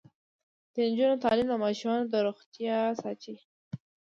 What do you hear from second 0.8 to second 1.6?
نجونو تعلیم د